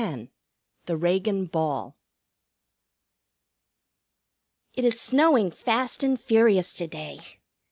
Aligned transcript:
X 0.03 0.29
THE 0.87 0.97
REAGAN 0.97 1.45
BALL 1.45 1.95
It 4.73 4.83
is 4.83 4.99
snowing 4.99 5.51
fast 5.51 6.01
and 6.03 6.19
furious 6.19 6.73
to 6.73 6.87
day. 6.87 7.19